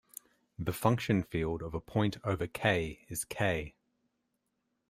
The 0.57 0.73
function 0.73 1.21
field 1.21 1.61
of 1.61 1.75
a 1.75 1.79
point 1.79 2.17
over 2.23 2.47
"K" 2.47 3.05
is 3.07 3.23
"K". 3.23 3.75